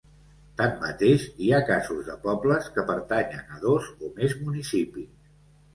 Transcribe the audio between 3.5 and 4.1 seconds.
a dos